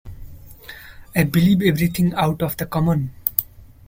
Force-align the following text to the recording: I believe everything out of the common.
I 1.15 1.25
believe 1.25 1.61
everything 1.61 2.15
out 2.15 2.41
of 2.41 2.57
the 2.57 2.65
common. 2.65 3.13